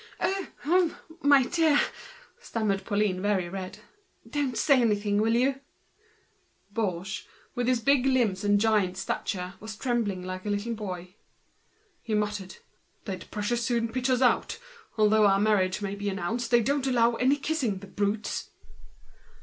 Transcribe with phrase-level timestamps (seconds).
[0.19, 0.97] "Oh!
[1.21, 1.79] my dear,"
[2.39, 3.77] stammered Pauline, very red,
[4.27, 5.59] "don't say anything, will you?"
[6.73, 11.13] Baugé, with his big limbs and giant proportions, was trembling like a little boy.
[12.01, 12.55] He murmured,
[13.05, 14.57] "They'd very soon pitch us out.
[14.97, 18.49] Though our marriage may be announced, they don't allow any kissing, the animals!"